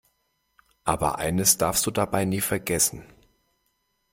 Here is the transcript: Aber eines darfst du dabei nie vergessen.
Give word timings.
Aber 0.83 1.19
eines 1.19 1.59
darfst 1.59 1.85
du 1.85 1.91
dabei 1.91 2.25
nie 2.25 2.41
vergessen. 2.41 3.05